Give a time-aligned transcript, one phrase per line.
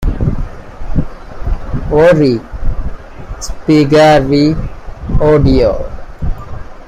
[1.89, 2.41] Vorrei
[3.39, 4.55] spiegarvi,
[5.19, 5.75] oh Dio!